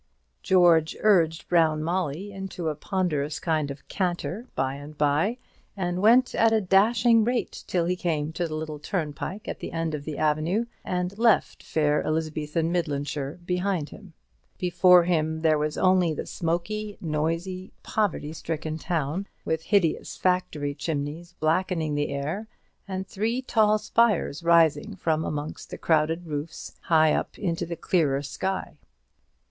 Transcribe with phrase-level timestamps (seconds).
[0.41, 5.37] George urged Brown Molly into a ponderous kind of canter by and by,
[5.77, 9.71] and went at a dashing rate till he came to the little turnpike at the
[9.71, 14.13] end of the avenue, and left fair Elizabethan Midlandshire behind him.
[14.57, 21.33] Before him there was only the smoky, noisy, poverty stricken town, with hideous factory chimneys
[21.39, 22.47] blackening the air,
[22.87, 28.23] and three tall spires rising from amongst the crowded roofs high up into the clearer
[28.23, 28.79] sky.
[28.81, 28.85] Mr.